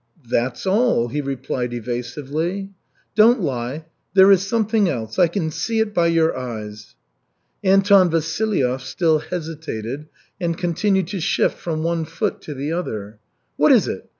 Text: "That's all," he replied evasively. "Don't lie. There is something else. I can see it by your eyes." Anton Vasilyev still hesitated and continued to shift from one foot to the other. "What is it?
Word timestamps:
"That's 0.27 0.65
all," 0.65 1.09
he 1.09 1.21
replied 1.21 1.75
evasively. 1.75 2.71
"Don't 3.13 3.39
lie. 3.39 3.85
There 4.15 4.31
is 4.31 4.41
something 4.41 4.89
else. 4.89 5.19
I 5.19 5.27
can 5.27 5.51
see 5.51 5.77
it 5.77 5.93
by 5.93 6.07
your 6.07 6.35
eyes." 6.35 6.95
Anton 7.63 8.09
Vasilyev 8.09 8.81
still 8.81 9.19
hesitated 9.19 10.07
and 10.39 10.57
continued 10.57 11.05
to 11.09 11.19
shift 11.19 11.59
from 11.59 11.83
one 11.83 12.05
foot 12.05 12.41
to 12.41 12.55
the 12.55 12.71
other. 12.71 13.19
"What 13.57 13.71
is 13.71 13.87
it? 13.87 14.09